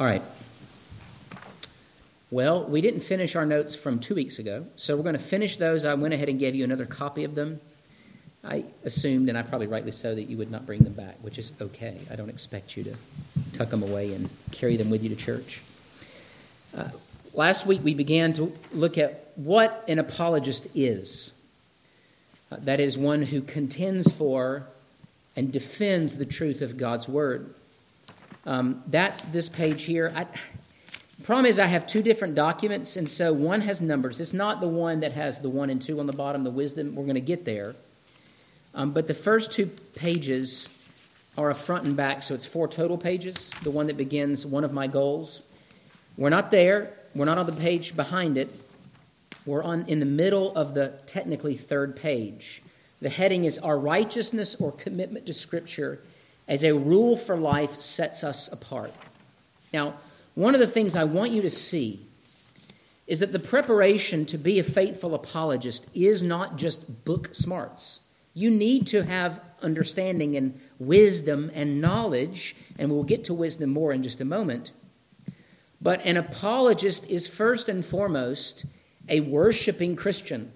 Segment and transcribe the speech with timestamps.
[0.00, 0.22] All right.
[2.30, 5.58] Well, we didn't finish our notes from two weeks ago, so we're going to finish
[5.58, 5.84] those.
[5.84, 7.60] I went ahead and gave you another copy of them.
[8.42, 11.36] I assumed, and I probably rightly so, that you would not bring them back, which
[11.36, 11.98] is okay.
[12.10, 12.94] I don't expect you to
[13.52, 15.60] tuck them away and carry them with you to church.
[16.74, 16.88] Uh,
[17.34, 21.34] last week we began to look at what an apologist is.
[22.50, 24.66] Uh, that is, one who contends for
[25.36, 27.54] and defends the truth of God's word.
[28.46, 30.12] Um, that's this page here.
[30.14, 30.26] I,
[31.22, 34.20] problem is, I have two different documents, and so one has numbers.
[34.20, 36.94] It's not the one that has the one and two on the bottom, the wisdom.
[36.94, 37.74] We're going to get there.
[38.74, 40.68] Um, but the first two pages
[41.36, 43.52] are a front and back, so it's four total pages.
[43.62, 45.44] The one that begins one of my goals.
[46.16, 46.94] We're not there.
[47.14, 48.48] We're not on the page behind it.
[49.46, 52.62] We're on in the middle of the technically third page.
[53.00, 56.00] The heading is Our Righteousness or Commitment to Scripture
[56.50, 58.92] as a Rule for Life Sets Us Apart.
[59.72, 59.94] Now,
[60.34, 62.04] one of the things I want you to see
[63.06, 68.00] is that the preparation to be a faithful apologist is not just book smarts.
[68.34, 73.92] You need to have understanding and wisdom and knowledge, and we'll get to wisdom more
[73.92, 74.72] in just a moment.
[75.80, 78.64] But an apologist is first and foremost
[79.08, 80.50] a worshiping Christian.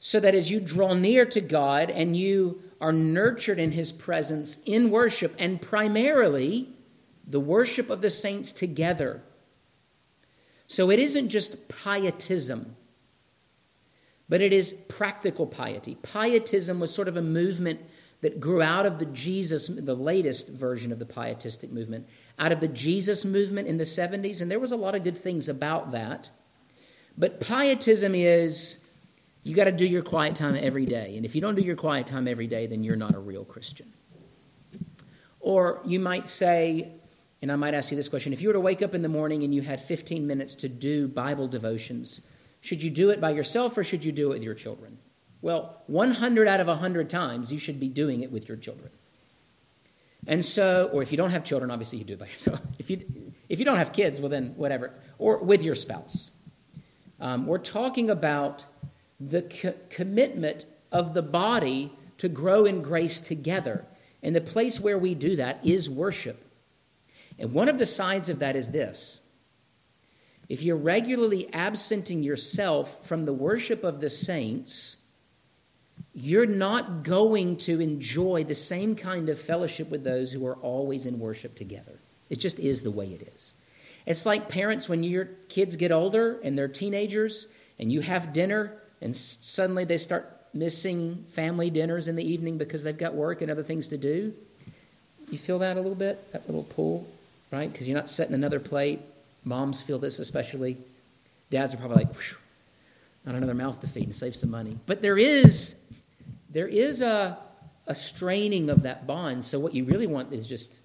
[0.00, 4.58] So that as you draw near to God and you are nurtured in His presence
[4.64, 6.68] in worship, and primarily
[7.26, 9.22] the worship of the saints together.
[10.66, 12.76] So it isn't just pietism
[14.28, 15.96] but it is practical piety.
[16.02, 17.80] Pietism was sort of a movement
[18.20, 22.06] that grew out of the Jesus, the latest version of the pietistic movement,
[22.38, 25.16] out of the Jesus movement in the 70s, and there was a lot of good
[25.16, 26.28] things about that.
[27.16, 28.84] But pietism is
[29.42, 31.16] you got to do your quiet time every day.
[31.16, 33.44] And if you don't do your quiet time every day, then you're not a real
[33.44, 33.92] Christian.
[35.40, 36.92] Or you might say,
[37.40, 39.08] and I might ask you this question if you were to wake up in the
[39.08, 42.20] morning and you had 15 minutes to do Bible devotions,
[42.60, 44.98] should you do it by yourself or should you do it with your children?
[45.40, 48.90] Well, 100 out of 100 times, you should be doing it with your children.
[50.26, 52.60] And so, or if you don't have children, obviously you do it by yourself.
[52.78, 54.92] If you, if you don't have kids, well, then whatever.
[55.18, 56.32] Or with your spouse.
[57.20, 58.66] Um, we're talking about
[59.20, 63.84] the co- commitment of the body to grow in grace together.
[64.22, 66.44] And the place where we do that is worship.
[67.38, 69.22] And one of the sides of that is this
[70.48, 74.96] if you're regularly absenting yourself from the worship of the saints,
[76.14, 81.06] you're not going to enjoy the same kind of fellowship with those who are always
[81.06, 82.00] in worship together.
[82.30, 83.54] It just is the way it is.
[84.06, 87.46] It's like parents when your kids get older and they're teenagers
[87.78, 92.82] and you have dinner and suddenly they start missing family dinners in the evening because
[92.82, 94.32] they've got work and other things to do.
[95.30, 97.06] You feel that a little bit, that little pull,
[97.52, 97.70] right?
[97.70, 99.00] Because you're not setting another plate
[99.44, 100.76] Moms feel this especially.
[101.50, 102.14] Dads are probably like,
[103.24, 104.76] not another mouth to feed and save some money.
[104.86, 105.76] But there is,
[106.50, 107.38] there is a,
[107.86, 109.44] a straining of that bond.
[109.44, 110.78] So what you really want is just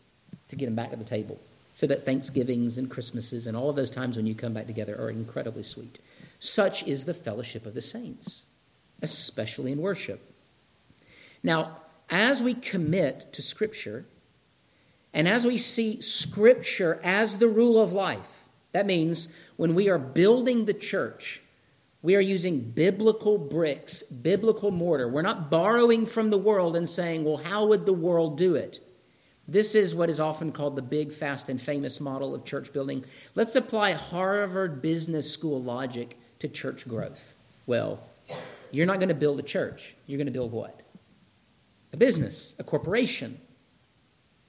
[0.48, 1.40] to get them back at the table.
[1.76, 4.96] So that Thanksgivings and Christmases and all of those times when you come back together
[5.00, 6.00] are incredibly sweet.
[6.38, 8.46] Such is the fellowship of the saints,
[9.02, 10.22] especially in worship.
[11.42, 11.78] Now,
[12.10, 14.06] as we commit to Scripture,
[15.14, 20.00] and as we see Scripture as the rule of life, that means when we are
[20.00, 21.42] building the church,
[22.02, 25.08] we are using biblical bricks, biblical mortar.
[25.08, 28.80] We're not borrowing from the world and saying, well, how would the world do it?
[29.48, 33.04] This is what is often called the big, fast, and famous model of church building.
[33.36, 37.34] Let's apply Harvard Business School logic to church growth.
[37.66, 38.00] Well,
[38.72, 39.96] you're not going to build a church.
[40.08, 40.82] You're going to build what?
[41.92, 43.40] A business, a corporation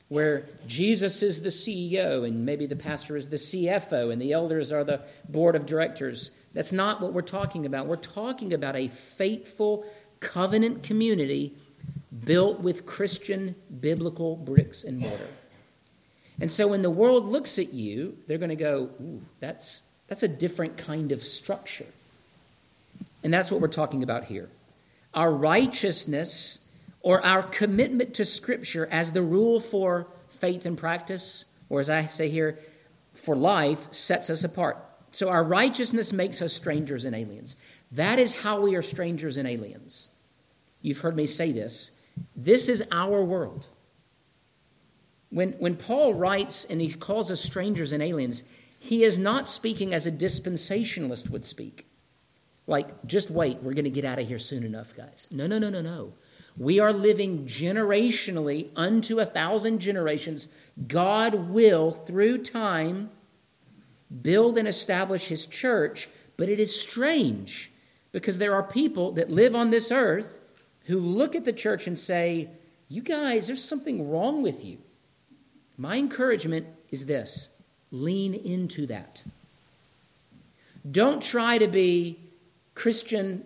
[0.08, 4.70] where Jesus is the CEO and maybe the pastor is the CFO and the elders
[4.70, 6.30] are the board of directors.
[6.52, 7.86] That's not what we're talking about.
[7.86, 9.84] We're talking about a faithful
[10.20, 11.54] covenant community
[12.24, 15.28] built with Christian biblical bricks and mortar.
[16.40, 20.22] And so when the world looks at you, they're going to go, Ooh, that's, that's
[20.22, 21.86] a different kind of structure.
[23.22, 24.48] And that's what we're talking about here.
[25.14, 26.58] Our righteousness
[27.00, 32.06] or our commitment to Scripture as the rule for faith and practice, or as I
[32.06, 32.58] say here,
[33.12, 34.76] for life, sets us apart.
[35.12, 37.56] So our righteousness makes us strangers and aliens.
[37.92, 40.08] That is how we are strangers and aliens.
[40.82, 41.92] You've heard me say this.
[42.36, 43.66] This is our world.
[45.30, 48.44] When, when Paul writes and he calls us strangers and aliens,
[48.78, 51.86] he is not speaking as a dispensationalist would speak.
[52.66, 55.28] Like, just wait, we're going to get out of here soon enough, guys.
[55.30, 56.12] No, no, no, no, no.
[56.56, 60.48] We are living generationally unto a thousand generations.
[60.86, 63.10] God will, through time,
[64.22, 67.72] build and establish his church, but it is strange
[68.12, 70.38] because there are people that live on this earth
[70.84, 72.48] who look at the church and say,
[72.88, 74.78] You guys, there's something wrong with you.
[75.76, 77.50] My encouragement is this
[77.90, 79.22] lean into that.
[80.90, 82.18] Don't try to be
[82.74, 83.44] Christian,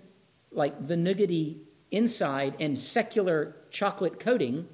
[0.50, 1.58] like the nougaty
[1.90, 4.66] inside and secular chocolate coating.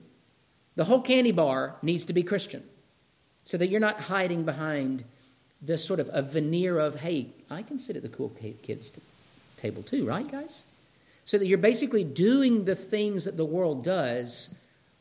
[0.77, 2.65] The whole candy bar needs to be Christian
[3.45, 5.05] so that you're not hiding behind
[5.61, 8.31] this sort of a veneer of, hey, I can sit at the cool
[8.63, 8.93] kids
[9.57, 10.65] table too, right, guys?
[11.25, 14.55] So that you're basically doing the things that the world does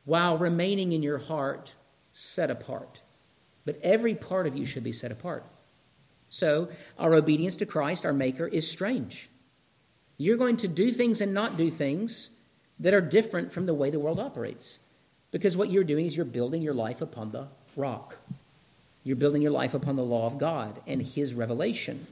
[0.06, 1.76] while remaining in your heart
[2.12, 3.02] set apart.
[3.66, 5.44] But every part of you should be set apart.
[6.30, 9.30] So, our obedience to Christ, our Maker, is strange.
[10.18, 12.32] You're going to do things and not do things
[12.80, 14.80] that are different from the way the world operates.
[15.32, 18.18] Because what you're doing is you're building your life upon the rock.
[19.04, 22.08] You're building your life upon the law of God and His revelation.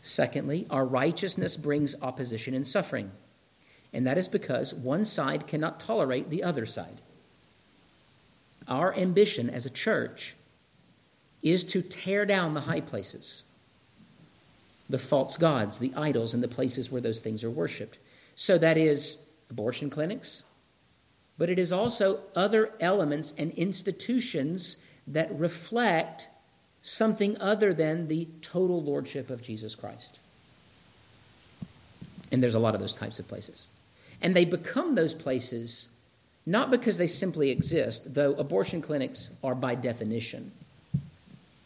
[0.00, 3.10] Secondly, our righteousness brings opposition and suffering.
[3.92, 7.00] And that is because one side cannot tolerate the other side.
[8.66, 10.34] Our ambition as a church
[11.42, 13.44] is to tear down the high places,
[14.88, 17.98] the false gods, the idols, and the places where those things are worshiped.
[18.34, 20.44] So that is abortion clinics,
[21.38, 26.28] but it is also other elements and institutions that reflect
[26.88, 30.18] something other than the total lordship of Jesus Christ.
[32.32, 33.68] And there's a lot of those types of places.
[34.22, 35.90] And they become those places
[36.46, 40.50] not because they simply exist, though abortion clinics are by definition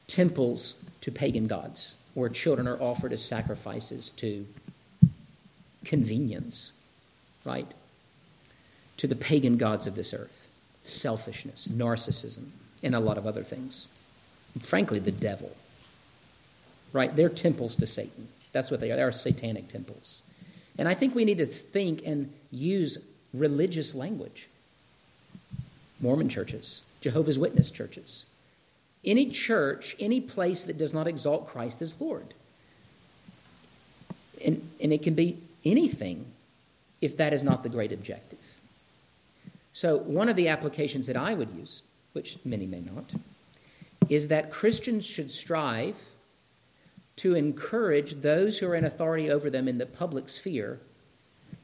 [0.09, 4.45] temples to pagan gods, where children are offered as sacrifices to
[5.85, 6.73] convenience,
[7.45, 7.67] right?
[8.99, 10.49] To the pagan gods of this earth
[10.83, 12.49] selfishness, narcissism,
[12.83, 13.87] and a lot of other things.
[14.61, 15.51] Frankly, the devil,
[16.93, 17.15] right?
[17.15, 18.29] They're temples to Satan.
[18.53, 18.97] That's what they are.
[18.97, 20.23] They are satanic temples.
[20.79, 22.99] And I think we need to think and use
[23.33, 24.49] religious language.
[26.01, 28.27] Mormon churches, Jehovah's Witness churches,
[29.05, 32.35] any church, any place that does not exalt Christ as Lord.
[34.45, 36.27] And, and it can be anything
[37.01, 38.39] if that is not the great objective.
[39.73, 41.83] So, one of the applications that I would use,
[42.13, 43.05] which many may not,
[44.15, 45.99] is that Christians should strive
[47.17, 50.81] to encourage those who are in authority over them in the public sphere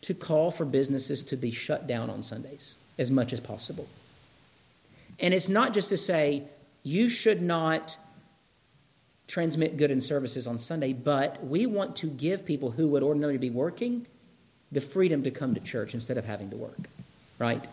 [0.03, 3.87] to call for businesses to be shut down on Sundays as much as possible.
[5.21, 6.45] And it's not just to say,
[6.85, 7.97] you should not
[9.27, 13.39] transmit goods and services on Sunday, but we want to give people who would ordinarily
[13.39, 14.07] be working
[14.73, 16.89] the freedom to come to church instead of having to work,
[17.39, 17.67] right?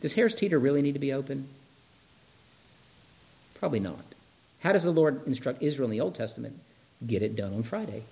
[0.00, 1.46] Does Harris Teeter really need to be open?
[3.60, 4.02] Probably not.
[4.60, 6.58] How does the Lord instruct Israel in the Old Testament?
[7.06, 8.02] Get it done on Friday.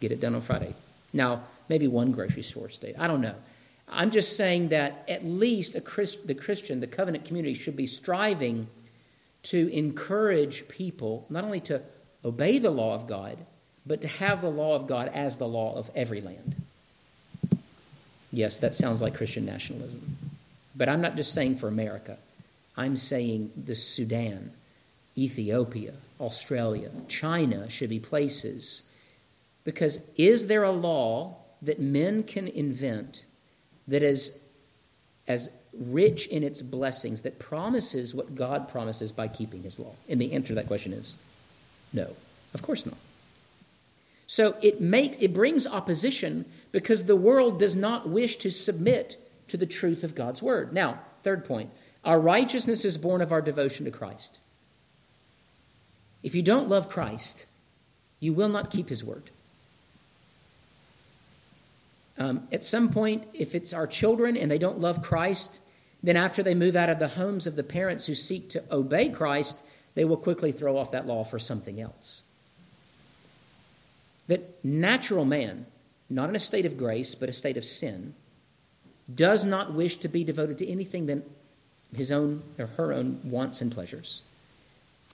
[0.00, 0.74] Get it done on Friday.
[1.12, 2.96] Now, maybe one grocery store state.
[2.98, 3.34] I don't know.
[3.88, 8.66] I'm just saying that at least Christ, the Christian, the covenant community, should be striving
[9.44, 11.82] to encourage people not only to
[12.24, 13.36] obey the law of God,
[13.86, 16.56] but to have the law of God as the law of every land.
[18.32, 20.16] Yes, that sounds like Christian nationalism.
[20.76, 22.16] But I'm not just saying for America,
[22.76, 24.52] I'm saying the Sudan,
[25.16, 28.84] Ethiopia, Australia, China should be places.
[29.64, 33.26] Because is there a law that men can invent
[33.88, 34.38] that is
[35.28, 39.94] as rich in its blessings, that promises what God promises by keeping his law?
[40.08, 41.16] And the answer to that question is
[41.92, 42.14] no,
[42.54, 42.96] of course not.
[44.26, 49.16] So it makes it brings opposition because the world does not wish to submit
[49.48, 50.72] to the truth of God's word.
[50.72, 51.70] Now, third point,
[52.04, 54.38] our righteousness is born of our devotion to Christ.
[56.22, 57.46] If you don't love Christ,
[58.20, 59.30] you will not keep his word.
[62.18, 65.60] Um, at some point, if it's our children and they don't love Christ,
[66.02, 69.08] then after they move out of the homes of the parents who seek to obey
[69.08, 69.62] Christ,
[69.94, 72.22] they will quickly throw off that law for something else.
[74.28, 75.66] That natural man,
[76.08, 78.14] not in a state of grace, but a state of sin,
[79.12, 81.24] does not wish to be devoted to anything than
[81.94, 84.22] his own or her own wants and pleasures.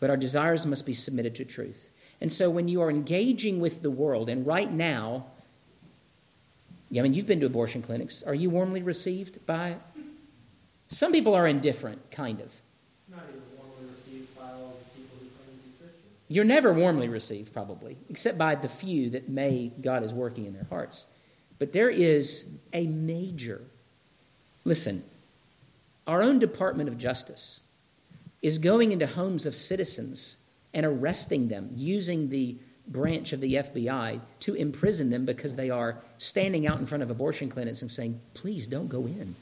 [0.01, 1.89] But our desires must be submitted to truth.
[2.21, 5.27] And so when you are engaging with the world, and right now,
[6.97, 8.23] I mean, you've been to abortion clinics.
[8.23, 9.77] Are you warmly received by?
[10.89, 12.53] Some people are indifferent, kind of.
[13.11, 16.11] Not even warmly received by all the people who claim to be Christian.
[16.29, 20.55] You're never warmly received, probably, except by the few that may God is working in
[20.55, 21.07] their hearts.
[21.59, 23.63] But there is a major,
[24.65, 25.03] listen,
[26.07, 27.63] our own Department of Justice
[28.43, 30.39] is going into homes of citizens
[30.73, 32.57] and arresting them using the
[32.89, 37.11] branch of the FBI to imprison them because they are standing out in front of
[37.11, 39.35] abortion clinics and saying, please don't go in.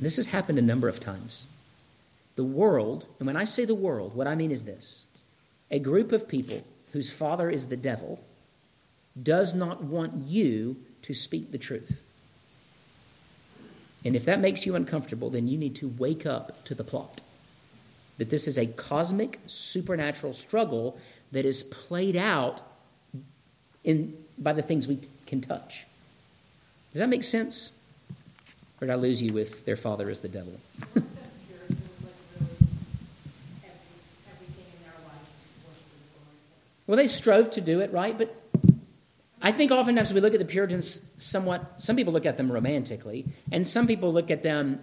[0.00, 1.46] This has happened a number of times.
[2.36, 5.06] The world, and when I say the world, what I mean is this
[5.70, 8.24] a group of people whose father is the devil
[9.22, 12.02] does not want you to speak the truth.
[14.04, 17.20] And if that makes you uncomfortable, then you need to wake up to the plot.
[18.18, 20.98] That this is a cosmic, supernatural struggle
[21.32, 22.62] that is played out
[23.84, 25.86] in, by the things we t- can touch.
[26.92, 27.72] Does that make sense?
[28.80, 30.58] Or did I lose you with their father is the devil?
[36.86, 38.16] well, they strove to do it, right?
[38.16, 38.34] But
[39.50, 43.26] I think oftentimes we look at the Puritans somewhat, some people look at them romantically,
[43.50, 44.78] and some people look at them,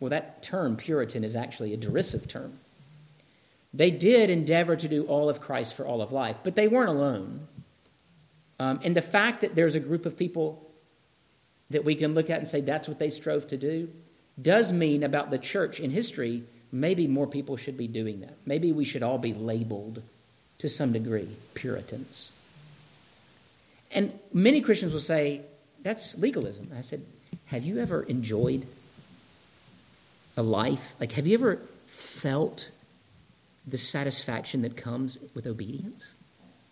[0.00, 2.58] well, that term, Puritan, is actually a derisive term.
[3.74, 6.88] They did endeavor to do all of Christ for all of life, but they weren't
[6.88, 7.46] alone.
[8.58, 10.66] Um, and the fact that there's a group of people
[11.68, 13.86] that we can look at and say that's what they strove to do
[14.40, 16.42] does mean about the church in history,
[16.72, 18.32] maybe more people should be doing that.
[18.46, 20.02] Maybe we should all be labeled
[20.56, 22.32] to some degree Puritans.
[23.92, 25.42] And many Christians will say,
[25.82, 26.70] that's legalism.
[26.76, 27.04] I said,
[27.46, 28.66] have you ever enjoyed
[30.36, 30.94] a life?
[30.98, 32.70] Like, have you ever felt
[33.66, 36.14] the satisfaction that comes with obedience?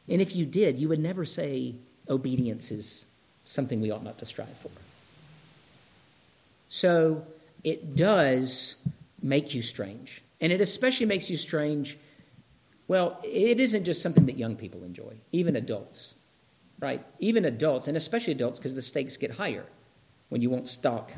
[0.08, 1.74] And if you did, you would never say
[2.08, 3.06] obedience is
[3.44, 4.70] something we ought not to strive for.
[6.68, 7.24] So
[7.62, 8.76] it does
[9.22, 10.22] make you strange.
[10.40, 11.96] And it especially makes you strange.
[12.88, 16.16] Well, it isn't just something that young people enjoy, even adults,
[16.80, 17.04] right?
[17.18, 19.64] Even adults, and especially adults, because the stakes get higher
[20.28, 21.12] when you won't stock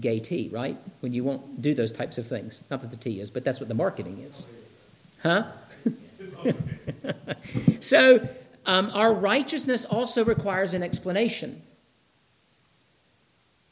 [0.00, 0.76] gay tea, right?
[1.00, 2.64] When you won't do those types of things.
[2.70, 4.48] Not that the tea is, but that's what the marketing is.
[5.22, 5.44] Huh?
[7.80, 8.28] so,
[8.64, 11.62] um, our righteousness also requires an explanation.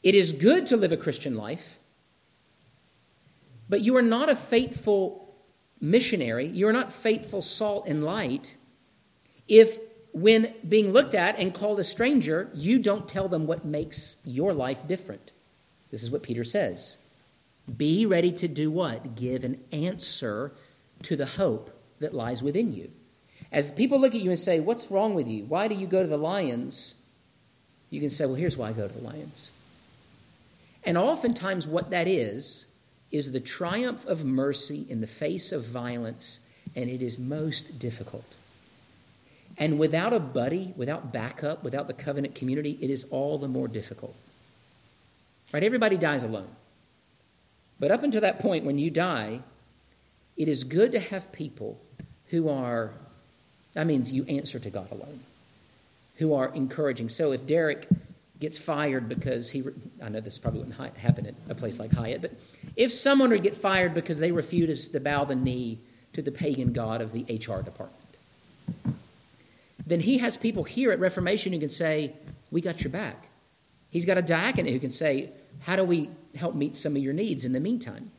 [0.03, 1.79] It is good to live a Christian life,
[3.69, 5.33] but you are not a faithful
[5.79, 8.57] missionary, you are not faithful salt and light
[9.47, 9.79] if,
[10.13, 14.53] when being looked at and called a stranger, you don't tell them what makes your
[14.53, 15.31] life different.
[15.89, 16.97] This is what Peter says.
[17.77, 19.15] Be ready to do what?
[19.15, 20.51] Give an answer
[21.03, 22.91] to the hope that lies within you.
[23.51, 25.45] As people look at you and say, What's wrong with you?
[25.45, 26.95] Why do you go to the lions?
[27.89, 29.51] You can say, Well, here's why I go to the lions.
[30.83, 32.67] And oftentimes, what that is,
[33.11, 36.39] is the triumph of mercy in the face of violence,
[36.75, 38.25] and it is most difficult.
[39.57, 43.67] And without a buddy, without backup, without the covenant community, it is all the more
[43.67, 44.15] difficult.
[45.53, 45.63] Right?
[45.63, 46.47] Everybody dies alone.
[47.79, 49.41] But up until that point, when you die,
[50.37, 51.79] it is good to have people
[52.27, 52.91] who are,
[53.73, 55.19] that means you answer to God alone,
[56.17, 57.09] who are encouraging.
[57.09, 57.87] So if Derek
[58.39, 59.63] gets fired because he,
[60.01, 62.33] I know this probably wouldn't happen at a place like Hyatt, but
[62.75, 65.79] if someone would get fired because they refused to bow the knee
[66.13, 67.97] to the pagan god of the HR department,
[69.91, 72.13] then he has people here at Reformation who can say,
[72.49, 73.27] We got your back.
[73.89, 77.13] He's got a diaconate who can say, How do we help meet some of your
[77.13, 78.09] needs in the meantime?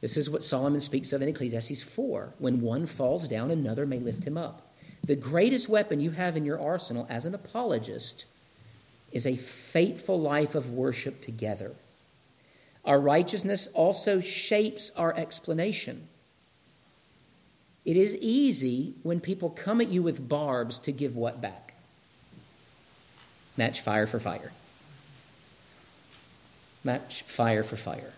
[0.00, 2.34] This is what Solomon speaks of in Ecclesiastes 4.
[2.38, 4.72] When one falls down, another may lift him up.
[5.02, 8.24] The greatest weapon you have in your arsenal as an apologist
[9.12, 11.72] is a faithful life of worship together.
[12.84, 16.08] Our righteousness also shapes our explanation.
[17.84, 21.74] It is easy when people come at you with barbs to give what back?
[23.56, 24.52] Match fire for fire.
[26.82, 28.12] Match fire for fire.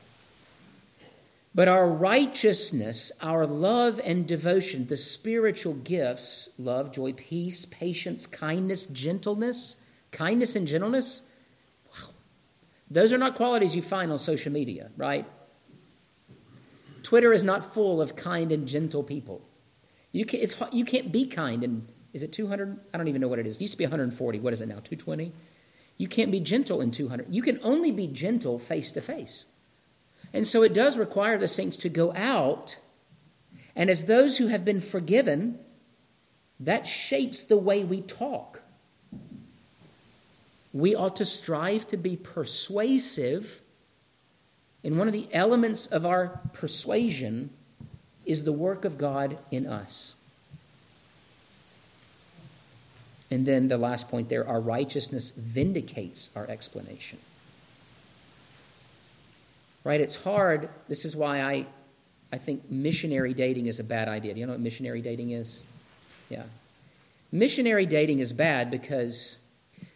[1.54, 8.86] But our righteousness, our love and devotion, the spiritual gifts love, joy, peace, patience, kindness,
[8.86, 9.78] gentleness
[10.16, 11.24] Kindness and gentleness,
[11.92, 12.08] wow.
[12.90, 15.26] Those are not qualities you find on social media, right?
[17.02, 19.42] Twitter is not full of kind and gentle people.
[20.16, 22.78] You, can, it's, you can't be kind and is it 200?
[22.94, 23.56] I don't even know what it is.
[23.56, 24.40] It used to be 140.
[24.40, 24.76] What is it now?
[24.76, 25.32] 220?
[25.98, 27.26] You can't be gentle in 200.
[27.28, 29.46] You can only be gentle face to face.
[30.32, 32.78] And so it does require the saints to go out,
[33.74, 35.58] and as those who have been forgiven,
[36.60, 38.62] that shapes the way we talk
[40.76, 43.62] we ought to strive to be persuasive.
[44.84, 47.48] And one of the elements of our persuasion
[48.26, 50.16] is the work of God in us.
[53.30, 57.18] And then the last point there our righteousness vindicates our explanation.
[59.84, 60.00] Right?
[60.00, 60.68] It's hard.
[60.88, 61.66] This is why I,
[62.32, 64.34] I think missionary dating is a bad idea.
[64.34, 65.64] Do you know what missionary dating is?
[66.28, 66.42] Yeah.
[67.30, 69.38] Missionary dating is bad because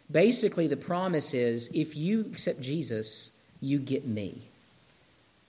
[0.09, 4.47] basically the promise is if you accept Jesus, you get me.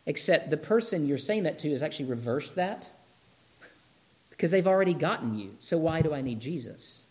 [0.06, 2.90] Except the person you're saying that to has actually reversed that
[4.30, 5.54] because they've already gotten you.
[5.60, 7.04] So why do I need Jesus?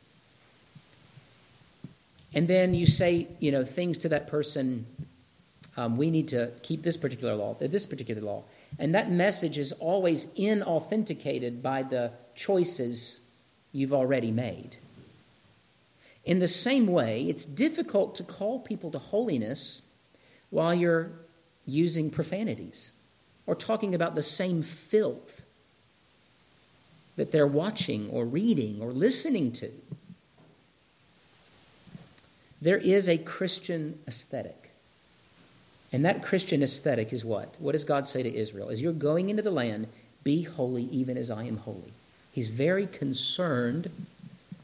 [2.33, 4.85] And then you say, you know, things to that person.
[5.77, 8.43] Um, we need to keep this particular law, this particular law,
[8.77, 13.21] and that message is always inauthenticated by the choices
[13.71, 14.75] you've already made.
[16.25, 19.83] In the same way, it's difficult to call people to holiness
[20.49, 21.11] while you're
[21.65, 22.91] using profanities
[23.45, 25.43] or talking about the same filth
[27.15, 29.71] that they're watching or reading or listening to.
[32.61, 34.71] There is a Christian aesthetic.
[35.93, 37.53] And that Christian aesthetic is what?
[37.59, 38.69] What does God say to Israel?
[38.69, 39.87] As you're going into the land,
[40.23, 41.93] be holy even as I am holy.
[42.31, 43.89] He's very concerned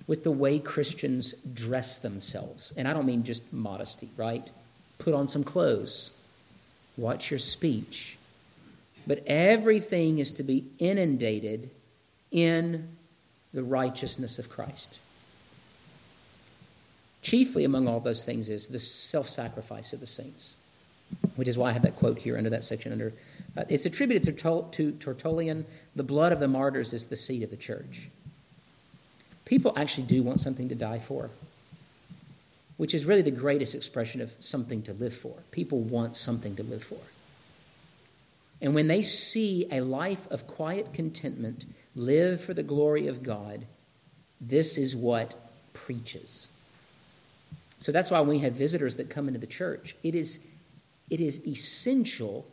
[0.05, 2.73] with the way Christians dress themselves.
[2.77, 4.49] And I don't mean just modesty, right?
[4.99, 6.11] Put on some clothes,
[6.97, 8.17] watch your speech.
[9.05, 11.69] But everything is to be inundated
[12.31, 12.89] in
[13.53, 14.99] the righteousness of Christ.
[17.21, 20.55] Chiefly among all those things is the self sacrifice of the saints,
[21.35, 22.91] which is why I have that quote here under that section.
[22.91, 23.13] Under
[23.57, 27.49] uh, It's attributed to, to Tertullian the blood of the martyrs is the seed of
[27.49, 28.09] the church.
[29.45, 31.29] People actually do want something to die for,
[32.77, 35.43] which is really the greatest expression of something to live for.
[35.51, 36.99] People want something to live for.
[38.61, 41.65] And when they see a life of quiet contentment
[41.95, 43.65] live for the glory of God,
[44.39, 45.35] this is what
[45.73, 46.47] preaches.
[47.79, 50.45] So that's why we have visitors that come into the church, it is,
[51.09, 52.45] it is essential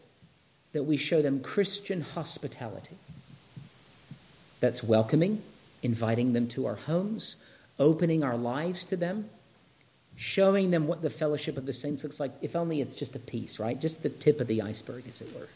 [0.72, 2.96] that we show them Christian hospitality.
[4.60, 5.42] That's welcoming,
[5.82, 7.36] inviting them to our homes,
[7.78, 9.30] opening our lives to them,
[10.16, 13.18] showing them what the fellowship of the saints looks like, if only it's just a
[13.18, 13.80] piece, right?
[13.80, 15.48] Just the tip of the iceberg, as it were.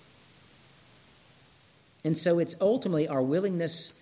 [2.04, 3.92] And so it's ultimately our willingness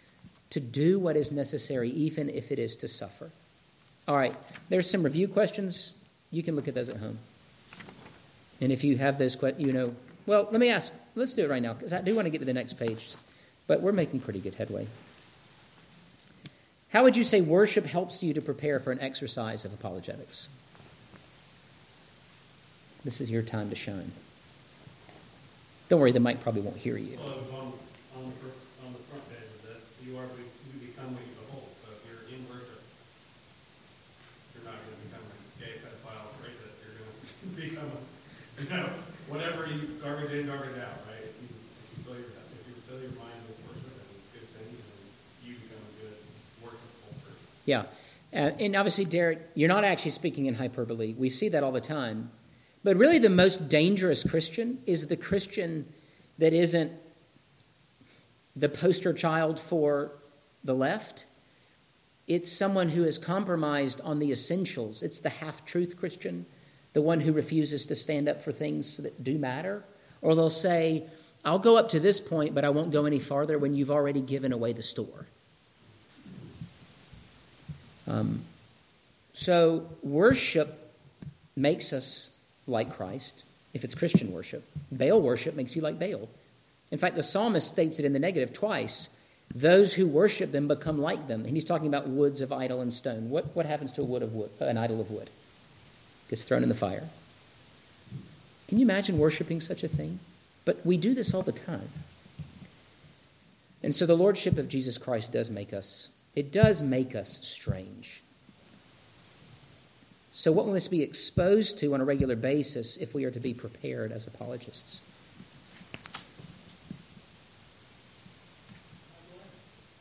[0.50, 3.30] to do what is necessary, even if it is to suffer.
[4.06, 4.34] All right,
[4.68, 5.94] there's some review questions.
[6.30, 7.18] You can look at those at home.
[8.60, 9.94] And if you have those questions, you know,
[10.26, 12.38] well, let me ask, let's do it right now, because I do want to get
[12.38, 13.14] to the next page,
[13.66, 14.86] but we're making pretty good headway.
[16.96, 20.48] How would you say worship helps you to prepare for an exercise of apologetics?
[23.04, 24.12] This is your time to shine.
[25.90, 27.18] Don't worry, the mic probably won't hear you.
[27.20, 27.72] Well, on,
[28.16, 28.48] on, the,
[28.80, 31.68] on the front page of this, you are you become what you behold.
[31.84, 32.80] So if you're in worship,
[34.56, 36.80] you're not going to become a gay pedophile rapist.
[36.80, 37.12] You're going
[37.44, 37.92] to become,
[38.56, 38.88] you know,
[39.28, 41.28] whatever you garbage in, garbage out, right?
[41.28, 44.48] If you, if you fill your if you fill your mind with worship and good
[44.56, 44.96] things, then
[45.44, 46.16] you become a good
[46.62, 47.46] worshipful person.
[47.66, 47.82] Yeah.
[48.32, 51.14] Uh, and obviously, Derek, you're not actually speaking in hyperbole.
[51.14, 52.30] We see that all the time.
[52.82, 55.92] But really, the most dangerous Christian is the Christian
[56.38, 56.92] that isn't
[58.54, 60.12] the poster child for
[60.64, 61.26] the left.
[62.26, 65.02] It's someone who is compromised on the essentials.
[65.02, 66.46] It's the half truth Christian,
[66.92, 69.84] the one who refuses to stand up for things that do matter.
[70.22, 71.04] Or they'll say,
[71.44, 74.20] I'll go up to this point, but I won't go any farther when you've already
[74.20, 75.26] given away the store.
[78.06, 78.42] Um,
[79.32, 80.94] so, worship
[81.56, 82.30] makes us
[82.66, 84.64] like Christ if it's Christian worship.
[84.90, 86.28] Baal worship makes you like Baal.
[86.90, 89.10] In fact, the psalmist states it in the negative twice.
[89.54, 91.44] Those who worship them become like them.
[91.44, 93.30] And he's talking about woods of idol and stone.
[93.30, 95.30] What, what happens to a wood of wood, an idol of wood?
[96.30, 97.04] Gets thrown in the fire.
[98.68, 100.18] Can you imagine worshiping such a thing?
[100.64, 101.88] But we do this all the time.
[103.82, 108.22] And so the lordship of Jesus Christ does make us, it does make us strange.
[110.30, 113.40] So, what we must be exposed to on a regular basis if we are to
[113.40, 115.00] be prepared as apologists?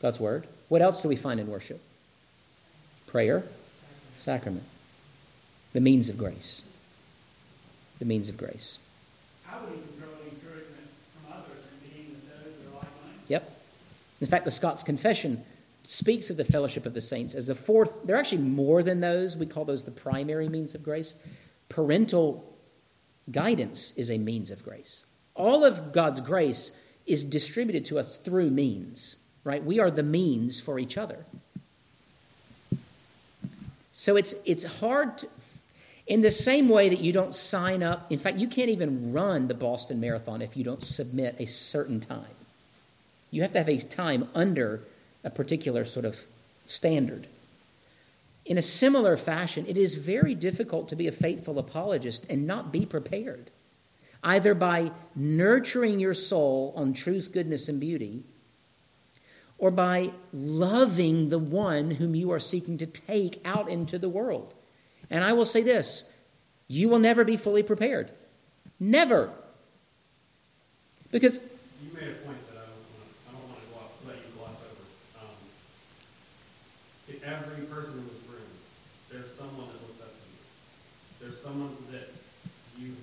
[0.02, 0.45] God's Word.
[0.67, 1.80] What else do we find in worship?
[3.08, 3.43] Prayer,
[4.17, 4.65] sacrament,
[5.71, 6.63] the means of grace.
[8.00, 8.80] The means of grace.
[9.50, 13.30] I would even throw encouragement from others in being with those that are like minded.
[13.30, 13.58] Yep.
[14.19, 15.45] In fact, the Scots Confession
[15.89, 18.06] speaks of the fellowship of the saints as the fourth.
[18.06, 19.38] They're actually more than those.
[19.38, 21.15] We call those the primary means of grace.
[21.69, 22.43] Parental
[23.32, 25.06] guidance is a means of grace.
[25.36, 26.71] All of God's grace
[27.06, 29.63] is distributed to us through means, right?
[29.63, 31.26] We are the means for each other.
[33.91, 35.28] So it's, it's hard to,
[36.08, 39.48] in the same way that you don't sign up, in fact, you can't even run
[39.48, 42.26] the Boston Marathon if you don't submit a certain time.
[43.32, 44.82] You have to have a time under
[45.26, 46.24] a particular sort of
[46.66, 47.28] standard.
[48.46, 52.72] In a similar fashion, it is very difficult to be a faithful apologist and not
[52.72, 53.52] be prepared,
[54.24, 58.24] either by nurturing your soul on truth, goodness, and beauty,
[59.58, 64.54] or by loving the one whom you are seeking to take out into the world.
[65.10, 66.06] And I will say this
[66.68, 68.12] you will never be fully prepared.
[68.80, 69.32] Never.
[71.12, 71.40] Because
[71.84, 74.32] You made a point that I don't want, I don't want to gloss, let you
[74.36, 74.86] gloss over.
[75.22, 75.38] Um,
[77.08, 78.50] in every person in this room,
[79.14, 80.42] there's someone that looks up to you.
[81.22, 82.10] There's someone that
[82.82, 82.98] you,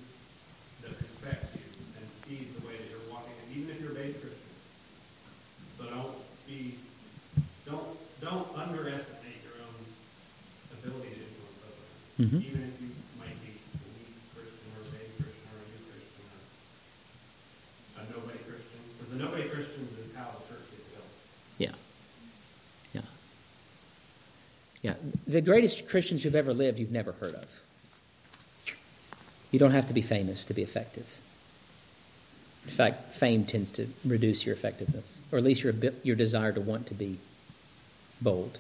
[0.83, 1.65] that respects you
[1.97, 4.53] and sees the way that you're walking, and even if you're a baby Christian.
[5.79, 6.77] So don't be,
[7.65, 7.87] don't,
[8.21, 9.79] don't underestimate your own
[10.83, 11.63] ability to influence
[12.23, 12.33] others.
[12.33, 12.45] Mhm.
[12.47, 15.81] Even if you might be a weak Christian or a baby Christian or a new
[15.91, 16.25] Christian
[17.97, 18.81] or a nobody Christian.
[18.99, 21.11] Because the nobody Christians is how the church gets built.
[21.59, 21.75] Yeah.
[22.95, 23.03] Yeah.
[24.83, 24.95] Yeah.
[25.27, 27.61] The greatest Christians who've ever lived, you've never heard of.
[29.51, 31.21] You don't have to be famous to be effective.
[32.65, 36.61] In fact, fame tends to reduce your effectiveness, or at least your, your desire to
[36.61, 37.19] want to be
[38.21, 38.59] bold.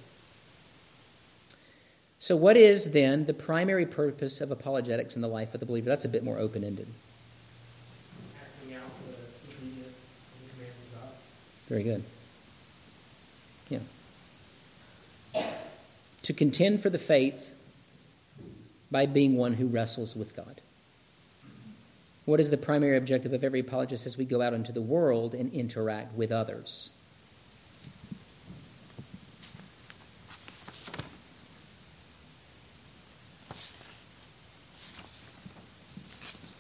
[2.22, 5.88] So, what is then the primary purpose of apologetics in the life of the believer?
[5.88, 6.86] That's a bit more open ended.
[8.40, 11.10] acting out the obedience and the command of God.
[11.68, 12.04] Very good.
[15.34, 15.50] Yeah.
[16.22, 17.54] To contend for the faith
[18.92, 20.60] by being one who wrestles with God.
[22.24, 25.34] What is the primary objective of every apologist as we go out into the world
[25.34, 26.92] and interact with others?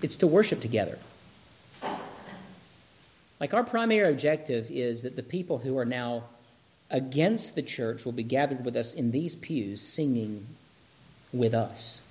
[0.02, 0.98] It's to worship together.
[3.40, 6.24] Like our primary objective is that the people who are now
[6.90, 10.46] against the church will be gathered with us in these pews singing
[11.32, 12.02] with us.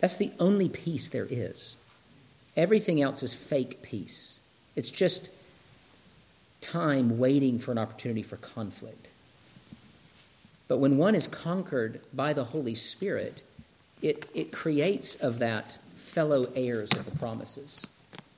[0.00, 1.76] That's the only peace there is.
[2.56, 4.40] Everything else is fake peace.
[4.74, 5.30] It's just
[6.60, 9.08] time waiting for an opportunity for conflict.
[10.66, 13.44] But when one is conquered by the Holy Spirit,
[14.00, 15.78] it, it creates of that
[16.12, 17.86] fellow heirs of the promises.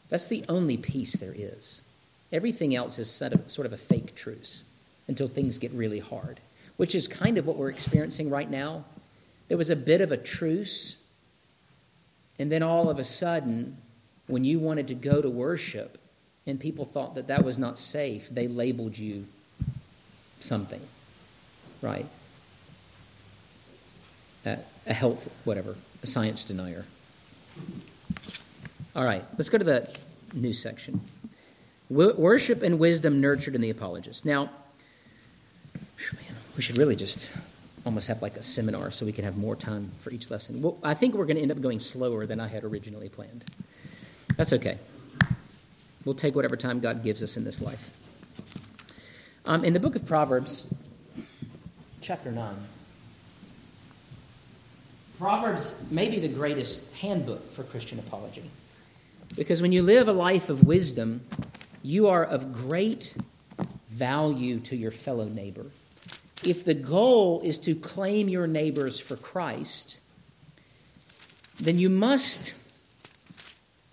[0.09, 1.83] That's the only peace there is.
[2.31, 4.65] Everything else is sort of, sort of a fake truce
[5.09, 6.39] until things get really hard,
[6.77, 8.85] which is kind of what we're experiencing right now.
[9.49, 10.99] There was a bit of a truce,
[12.39, 13.77] and then all of a sudden,
[14.29, 15.99] when you wanted to go to worship
[16.47, 19.27] and people thought that that was not safe, they labeled you
[20.39, 20.81] something,
[21.83, 22.07] right?
[24.47, 26.85] A, a health, whatever, a science denier.
[28.97, 29.89] All right, let's go to the
[30.33, 31.01] new section.
[31.89, 34.25] Wo- Worship and wisdom nurtured in the apologist.
[34.25, 34.51] Now,
[36.13, 37.33] man, we should really just
[37.85, 40.63] almost have like a seminar so we can have more time for each lesson.
[40.63, 43.45] Well, I think we're going to end up going slower than I had originally planned.
[44.37, 44.79] That's okay.
[46.05, 47.91] We'll take whatever time God gives us in this life.
[49.47, 50.67] Um, in the book of Proverbs,
[52.01, 52.55] chapter 9,
[55.19, 58.43] Proverbs may be the greatest handbook for Christian apology.
[59.37, 61.23] Because when you live a life of wisdom,
[61.83, 63.17] you are of great
[63.89, 65.67] value to your fellow neighbor.
[66.45, 70.01] If the goal is to claim your neighbors for Christ,
[71.61, 72.55] then you must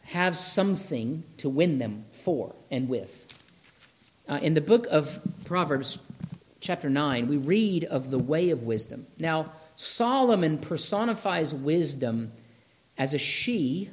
[0.05, 3.27] have something to win them for and with.
[4.27, 5.97] Uh, in the book of Proverbs,
[6.59, 9.05] chapter 9, we read of the way of wisdom.
[9.17, 9.51] Now,
[9.81, 12.31] Solomon personifies wisdom
[12.99, 13.89] as a she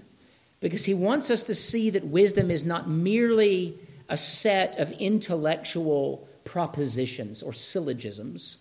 [0.61, 3.79] because he wants us to see that wisdom is not merely
[4.11, 8.59] a set of intellectual propositions or syllogisms,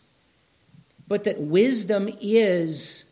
[1.06, 3.12] but that wisdom is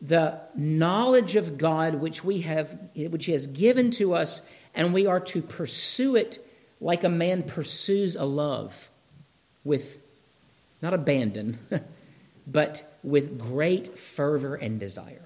[0.00, 4.42] the knowledge of God which we have which he has given to us
[4.74, 6.44] and we are to pursue it
[6.80, 8.90] like a man pursues a love
[9.62, 9.98] with
[10.82, 11.58] not abandon
[12.46, 15.22] but with great fervor and desire.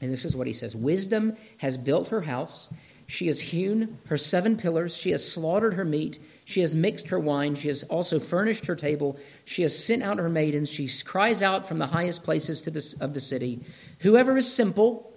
[0.00, 2.72] And this is what he says Wisdom has built her house.
[3.06, 4.96] She has hewn her seven pillars.
[4.96, 6.20] She has slaughtered her meat.
[6.44, 7.56] She has mixed her wine.
[7.56, 9.18] She has also furnished her table.
[9.44, 10.70] She has sent out her maidens.
[10.70, 12.66] She cries out from the highest places
[13.00, 13.60] of the city
[14.00, 15.12] Whoever is simple,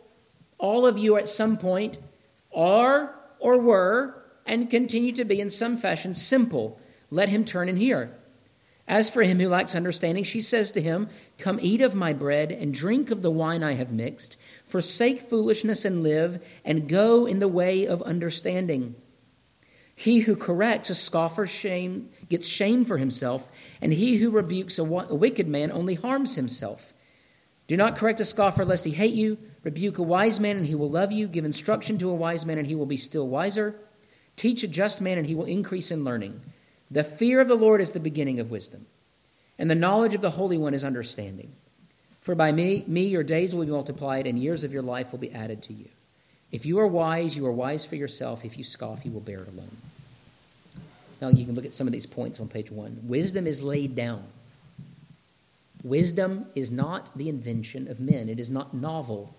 [0.58, 1.98] all of you at some point
[2.54, 6.80] are or were and continue to be in some fashion simple.
[7.12, 8.12] Let him turn and hear.
[8.88, 12.52] As for him who lacks understanding, she says to him, Come eat of my bread
[12.52, 14.38] and drink of the wine I have mixed.
[14.66, 18.96] Forsake foolishness and live, and go in the way of understanding.
[19.96, 23.50] He who corrects a scoffer shame, gets shame for himself,
[23.82, 26.94] and he who rebukes a, a wicked man only harms himself.
[27.68, 29.38] Do not correct a scoffer lest he hate you.
[29.64, 31.28] Rebuke a wise man, and he will love you.
[31.28, 33.80] Give instruction to a wise man, and he will be still wiser.
[34.36, 36.42] Teach a just man, and he will increase in learning.
[36.94, 38.86] The fear of the Lord is the beginning of wisdom,
[39.58, 41.52] and the knowledge of the Holy One is understanding.
[42.22, 45.18] For by me, me your days will be multiplied, and years of your life will
[45.18, 45.90] be added to you.
[46.52, 48.46] If you are wise, you are wise for yourself.
[48.46, 49.76] If you scoff, you will bear it alone.
[51.20, 53.00] Now you can look at some of these points on page one.
[53.02, 54.26] Wisdom is laid down.
[55.84, 59.34] Wisdom is not the invention of men, it is not novel.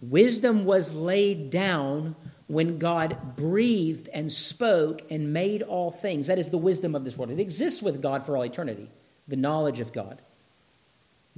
[0.00, 2.14] Wisdom was laid down
[2.48, 6.26] when God breathed and spoke and made all things.
[6.26, 7.30] That is the wisdom of this world.
[7.30, 8.88] It exists with God for all eternity,
[9.28, 10.20] the knowledge of God,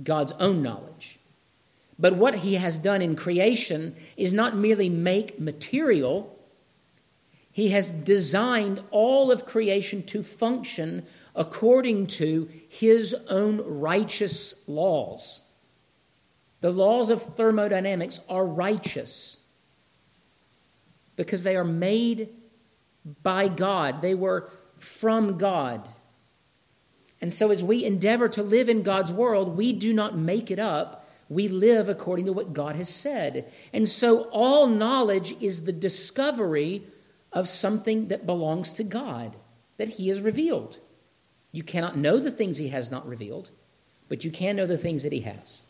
[0.03, 1.19] God's own knowledge.
[1.99, 6.35] But what he has done in creation is not merely make material,
[7.53, 15.41] he has designed all of creation to function according to his own righteous laws.
[16.61, 19.39] The laws of thermodynamics are righteous
[21.21, 22.31] because they are made
[23.23, 25.87] by God, they were from God.
[27.21, 30.59] And so, as we endeavor to live in God's world, we do not make it
[30.59, 31.07] up.
[31.29, 33.53] We live according to what God has said.
[33.75, 36.85] And so, all knowledge is the discovery
[37.35, 39.37] of something that belongs to God,
[39.77, 40.79] that He has revealed.
[41.53, 43.51] You cannot know the things He has not revealed,
[44.09, 45.65] but you can know the things that He has.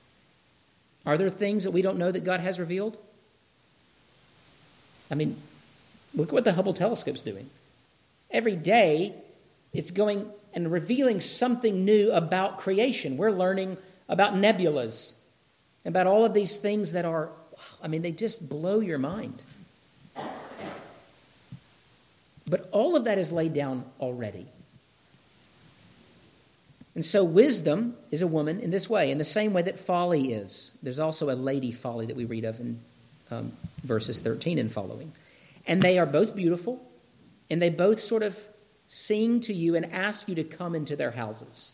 [1.04, 2.98] Are there things that we don't know that God has revealed?
[5.10, 5.36] I mean,
[6.14, 7.50] look at what the Hubble telescope's doing.
[8.30, 9.14] Every day,
[9.72, 13.16] it's going and revealing something new about creation.
[13.16, 13.76] We're learning
[14.08, 15.14] about nebulas,
[15.84, 17.30] about all of these things that are,
[17.82, 19.42] I mean, they just blow your mind.
[22.48, 24.46] But all of that is laid down already.
[26.96, 30.32] And so, wisdom is a woman in this way, in the same way that folly
[30.32, 30.72] is.
[30.82, 32.80] There's also a lady folly that we read of in
[33.30, 35.12] um, verses 13 and following.
[35.66, 36.80] And they are both beautiful,
[37.50, 38.38] and they both sort of
[38.86, 41.72] sing to you and ask you to come into their houses.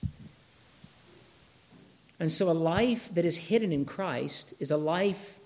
[2.19, 5.39] And so, a life that is hidden in Christ is a life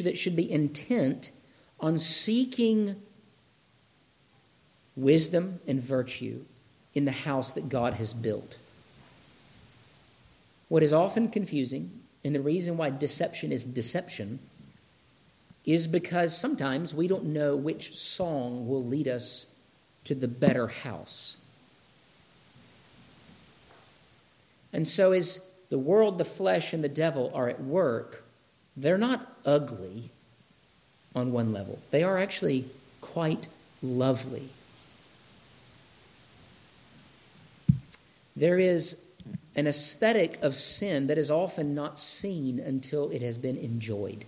[0.00, 1.30] that should be intent
[1.80, 2.96] on seeking
[4.96, 6.42] wisdom and virtue
[6.94, 8.56] in the house that God has built.
[10.68, 14.38] What is often confusing, and the reason why deception is deception,
[15.66, 19.48] is because sometimes we don't know which song will lead us
[20.04, 21.36] to the better house.
[24.72, 28.22] And so, as the world, the flesh, and the devil are at work,
[28.76, 30.10] they're not ugly
[31.14, 31.80] on one level.
[31.90, 32.66] They are actually
[33.00, 33.48] quite
[33.82, 34.48] lovely.
[38.36, 39.02] There is
[39.56, 44.26] an aesthetic of sin that is often not seen until it has been enjoyed.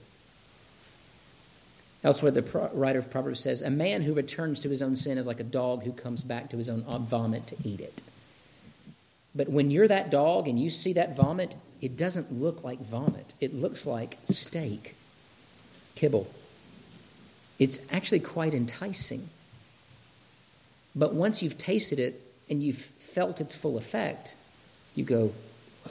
[2.09, 5.27] Elsewhere, the writer of Proverbs says, A man who returns to his own sin is
[5.27, 8.01] like a dog who comes back to his own vomit to eat it.
[9.35, 13.35] But when you're that dog and you see that vomit, it doesn't look like vomit.
[13.41, 14.97] It looks like steak,
[15.97, 16.33] kibble.
[17.59, 19.29] It's actually quite enticing.
[20.97, 24.35] But once you've tasted it and you've felt its full effect,
[24.95, 25.33] you go,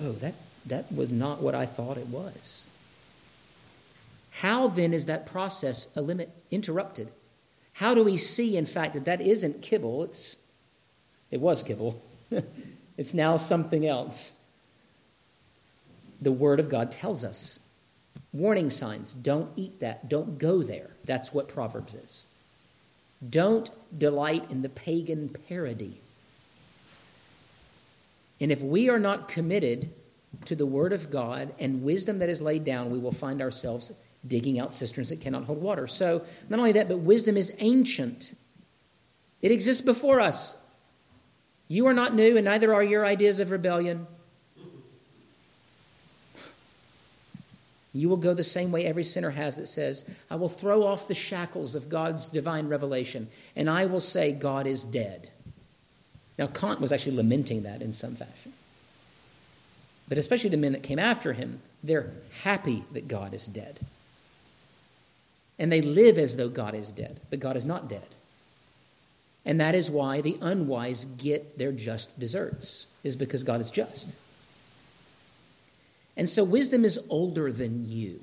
[0.01, 0.33] oh, that,
[0.65, 2.71] that was not what I thought it was.
[4.41, 7.09] How then is that process a limit interrupted?
[7.73, 10.03] How do we see, in fact, that that isn't kibble?
[10.03, 10.37] It's,
[11.31, 11.99] it was kibble.
[12.97, 14.39] it's now something else.
[16.21, 17.59] The Word of God tells us
[18.31, 20.91] warning signs don't eat that, don't go there.
[21.05, 22.25] That's what Proverbs is.
[23.27, 25.99] Don't delight in the pagan parody.
[28.39, 29.91] And if we are not committed
[30.45, 33.91] to the Word of God and wisdom that is laid down, we will find ourselves
[34.27, 35.87] digging out cisterns that cannot hold water.
[35.87, 38.35] So, not only that, but wisdom is ancient,
[39.41, 40.57] it exists before us.
[41.67, 44.07] You are not new, and neither are your ideas of rebellion.
[47.93, 51.07] You will go the same way every sinner has that says, I will throw off
[51.07, 55.31] the shackles of God's divine revelation, and I will say, God is dead.
[56.37, 58.53] Now, Kant was actually lamenting that in some fashion.
[60.07, 62.11] But especially the men that came after him, they're
[62.43, 63.79] happy that God is dead.
[65.59, 68.07] And they live as though God is dead, but God is not dead.
[69.45, 74.15] And that is why the unwise get their just deserts, is because God is just.
[76.17, 78.19] And so wisdom is older than you,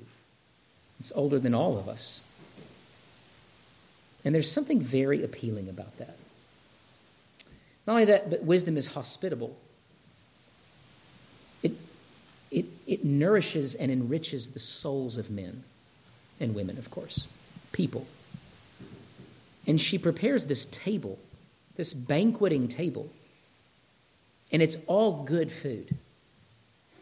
[0.99, 2.21] it's older than all of us.
[4.23, 6.15] And there's something very appealing about that.
[7.85, 9.55] Not only that, but wisdom is hospitable.
[11.61, 11.73] It,
[12.49, 15.63] it, it nourishes and enriches the souls of men
[16.39, 17.27] and women, of course,
[17.71, 18.07] people.
[19.67, 21.17] And she prepares this table,
[21.75, 23.09] this banqueting table,
[24.51, 25.95] and it's all good food.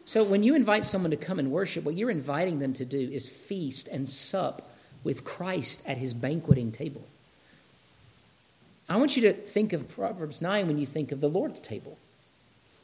[0.06, 2.98] So when you invite someone to come and worship, what you're inviting them to do
[2.98, 4.70] is feast and sup
[5.02, 7.06] with Christ at his banqueting table.
[8.88, 11.96] I want you to think of Proverbs 9 when you think of the Lord's table,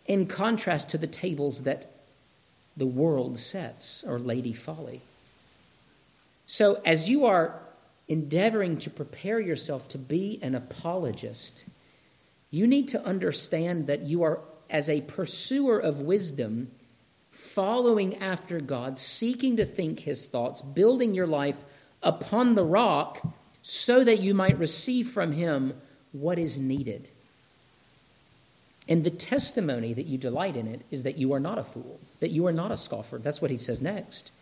[0.07, 1.93] in contrast to the tables that
[2.77, 5.03] the world sets or Lady Folly.
[6.53, 7.61] So, as you are
[8.09, 11.65] endeavoring to prepare yourself to be an apologist,
[12.51, 16.73] you need to understand that you are, as a pursuer of wisdom,
[17.31, 21.63] following after God, seeking to think his thoughts, building your life
[22.03, 23.25] upon the rock
[23.63, 27.11] so that you might receive from him what is needed.
[28.89, 32.01] And the testimony that you delight in it is that you are not a fool,
[32.19, 33.19] that you are not a scoffer.
[33.19, 34.33] That's what he says next.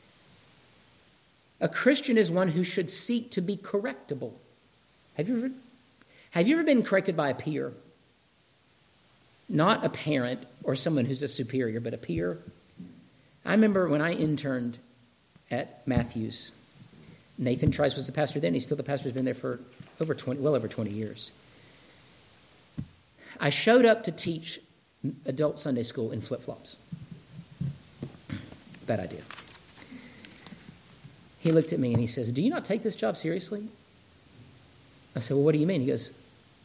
[1.61, 4.33] A Christian is one who should seek to be correctable.
[5.17, 5.51] Have you ever,
[6.33, 7.73] have you ever been corrected by a peer?
[9.49, 12.39] Not a parent or someone who's a superior, but a peer.
[13.45, 14.79] I remember when I interned
[15.51, 16.53] at Matthews.
[17.39, 18.55] Nathan Trice was the pastor then.
[18.55, 19.05] He's still the pastor.
[19.05, 19.61] He's been there for
[20.01, 21.31] over 20, well over 20 years.
[23.41, 24.61] I showed up to teach
[25.25, 26.77] adult Sunday school in flip flops.
[28.87, 29.23] Bad idea.
[31.49, 33.67] He looked at me and he says, Do you not take this job seriously?
[35.17, 35.81] I said, Well, what do you mean?
[35.81, 36.13] He goes,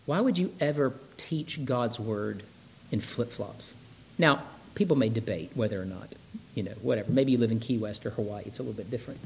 [0.05, 2.43] Why would you ever teach God's word
[2.91, 3.77] in flip flops?
[4.17, 4.43] Now,
[4.75, 6.09] people may debate whether or not,
[6.53, 7.09] you know, whatever.
[7.09, 9.21] Maybe you live in Key West or Hawaii, it's a little bit different.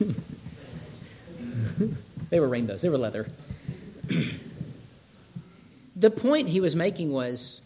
[2.30, 3.28] they were rainbows, they were leather.
[5.94, 7.60] the point he was making was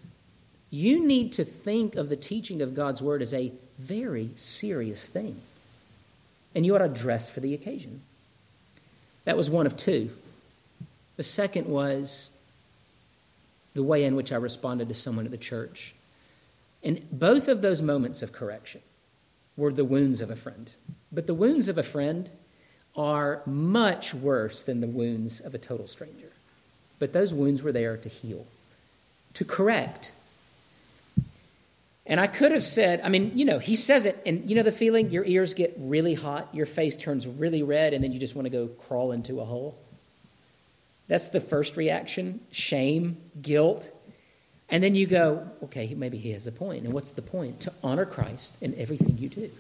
[0.69, 5.41] you need to think of the teaching of God's word as a very serious thing.
[6.55, 8.03] And you ought to dress for the occasion.
[9.25, 10.11] That was one of two.
[11.17, 12.31] The second was
[13.75, 15.95] the way in which I responded to someone at the church.
[16.83, 18.81] And both of those moments of correction
[19.57, 20.73] were the wounds of a friend.
[21.13, 22.31] But the wounds of a friend
[22.97, 26.33] are much worse than the wounds of a total stranger.
[26.99, 28.47] But those wounds were there to heal,
[29.35, 30.13] to correct.
[32.11, 34.63] And I could have said, I mean, you know, he says it, and you know
[34.63, 35.11] the feeling?
[35.11, 38.45] Your ears get really hot, your face turns really red, and then you just want
[38.45, 39.79] to go crawl into a hole.
[41.09, 43.91] That's the first reaction shame, guilt.
[44.69, 46.85] And then you go, okay, maybe he has a point.
[46.85, 47.61] And what's the point?
[47.61, 49.51] To honor Christ in everything you do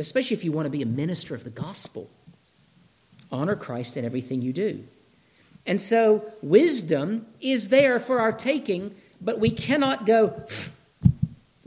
[0.00, 2.10] especially if you want to be a minister of the gospel.
[3.30, 4.82] Honor Christ in everything you do.
[5.66, 10.42] And so, wisdom is there for our taking, but we cannot go,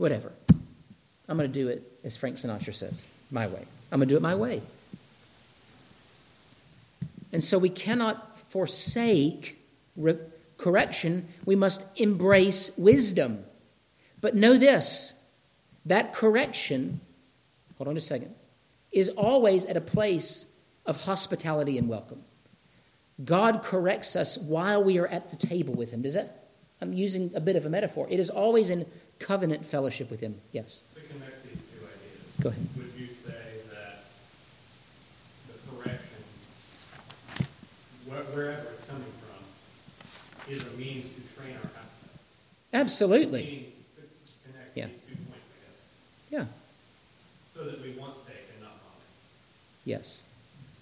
[0.04, 0.32] whatever.
[1.28, 3.64] I'm going to do it, as Frank Sinatra says, my way.
[3.90, 4.60] I'm going to do it my way.
[7.32, 9.58] And so, we cannot forsake
[9.96, 10.18] re-
[10.58, 11.26] correction.
[11.46, 13.44] We must embrace wisdom.
[14.20, 15.14] But know this
[15.86, 17.00] that correction
[17.76, 18.34] hold on a second,
[18.92, 20.46] is always at a place
[20.86, 22.22] of hospitality and welcome.
[23.24, 26.02] God corrects us while we are at the table with Him.
[26.02, 26.48] Does that?
[26.80, 28.06] I'm using a bit of a metaphor.
[28.10, 28.86] It is always in
[29.18, 30.40] covenant fellowship with Him.
[30.52, 30.82] Yes.
[30.94, 32.66] To connect these two ideas, Go ahead.
[32.76, 34.04] would you say that
[35.48, 36.22] the correction,
[38.06, 41.80] wherever it's coming from, is a means to train our appetite?
[42.72, 43.68] Absolutely.
[44.74, 44.86] Yeah.
[44.86, 45.78] these two points together,
[46.30, 46.46] Yeah.
[47.54, 49.06] so that we want steak and not vomit.
[49.84, 50.24] Yes.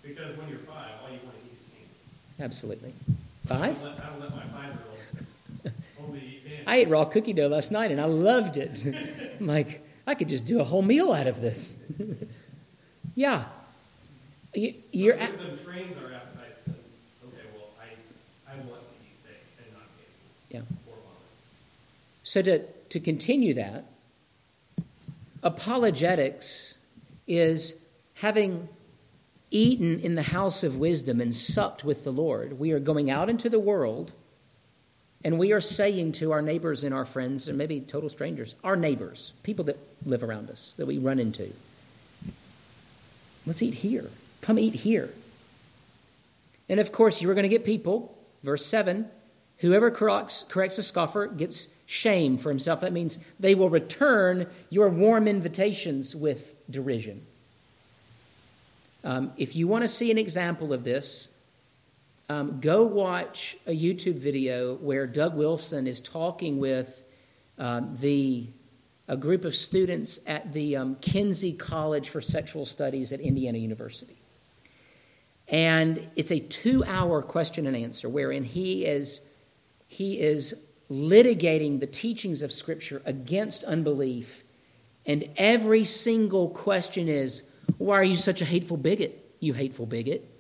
[0.03, 2.43] Because when you're five, all you want to eat is candy.
[2.45, 2.93] Absolutely.
[3.45, 3.83] I Five?
[3.83, 5.75] don't let, I don't let my five-year-old
[6.09, 6.62] only eat candy.
[6.73, 8.87] I ate raw cookie dough last night and I loved it.
[9.39, 11.77] I'm like, I could just do a whole meal out of this.
[13.15, 13.45] yeah.
[14.55, 16.71] You, you're at, trains our appetites to,
[17.27, 19.83] okay, well, I, I want to eat steak and not
[20.51, 20.91] candy yeah.
[20.91, 20.97] or.
[22.23, 23.85] So to, to continue that,
[25.43, 26.79] apologetics
[27.27, 27.77] is
[28.15, 28.71] having
[29.51, 32.59] eaten in the house of wisdom and supped with the Lord.
[32.59, 34.15] We are going out into the world
[35.25, 38.77] and we are saying to our neighbors and our friends, and maybe total strangers, our
[38.77, 41.53] neighbors, people that live around us, that we run into,
[43.47, 44.11] let's eat here.
[44.41, 45.11] Come eat here.
[46.69, 49.09] And of course, you are going to get people, verse 7,
[49.59, 52.81] whoever corrects, corrects a scoffer gets shame for himself.
[52.81, 57.25] That means they will return your warm invitations with derision.
[59.05, 61.29] Um, if you want to see an example of this,
[62.29, 67.05] um, go watch a YouTube video where Doug Wilson is talking with
[67.59, 68.49] um, the
[69.09, 74.17] a group of students at the um, Kinsey College for Sexual Studies at Indiana University.
[75.49, 79.21] And it's a two hour question and answer wherein he is,
[79.87, 80.55] he is
[80.91, 84.45] litigating the teachings of Scripture against unbelief.
[85.05, 87.43] And every single question is,
[87.79, 89.37] Why are you such a hateful bigot?
[89.41, 90.32] You hateful bigot.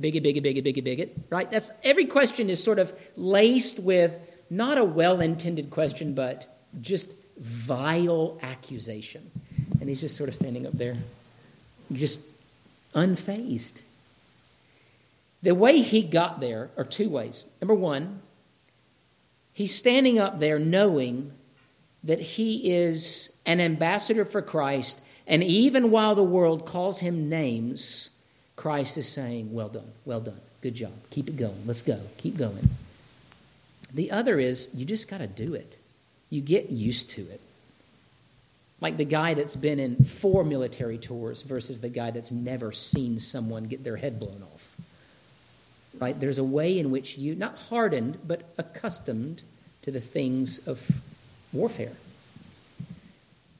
[0.00, 1.16] Bigot, bigot, bigot, bigot, bigot.
[1.30, 1.50] Right?
[1.50, 4.20] That's every question is sort of laced with
[4.50, 6.46] not a well intended question, but
[6.80, 9.30] just vile accusation.
[9.80, 10.96] And he's just sort of standing up there,
[11.92, 12.22] just
[12.94, 13.82] unfazed.
[15.42, 17.46] The way he got there are two ways.
[17.60, 18.20] Number one,
[19.52, 21.32] he's standing up there knowing
[22.04, 28.10] that he is an ambassador for Christ, and even while the world calls him names,
[28.58, 32.36] Christ is saying, Well done, well done, good job, keep it going, let's go, keep
[32.36, 32.68] going.
[33.94, 35.78] The other is, you just got to do it.
[36.28, 37.40] You get used to it.
[38.80, 43.20] Like the guy that's been in four military tours versus the guy that's never seen
[43.20, 44.76] someone get their head blown off.
[46.00, 46.18] Right?
[46.18, 49.44] There's a way in which you, not hardened, but accustomed
[49.82, 50.84] to the things of
[51.52, 51.94] warfare.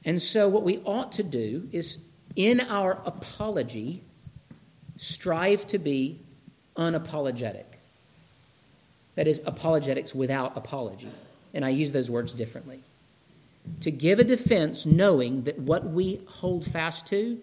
[0.03, 1.99] And so, what we ought to do is,
[2.35, 4.01] in our apology,
[4.99, 6.19] strive to be
[6.75, 7.63] unapologetic.
[9.15, 11.09] That is, apologetics without apology.
[11.53, 12.81] And I use those words differently.
[13.81, 17.39] To give a defense knowing that what we hold fast to,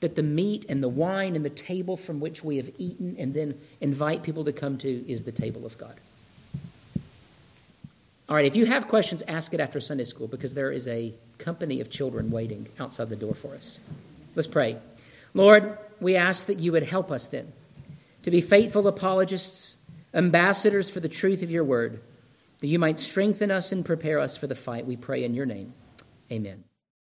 [0.00, 3.32] that the meat and the wine and the table from which we have eaten and
[3.32, 5.94] then invite people to come to is the table of God.
[8.28, 11.12] All right, if you have questions, ask it after Sunday school because there is a
[11.38, 13.78] company of children waiting outside the door for us.
[14.36, 14.76] Let's pray.
[15.34, 17.52] Lord, we ask that you would help us then
[18.22, 19.78] to be faithful apologists,
[20.12, 22.00] ambassadors for the truth of your word
[22.60, 24.86] that you might strengthen us and prepare us for the fight.
[24.86, 25.72] We pray in your name.
[26.30, 26.64] Amen.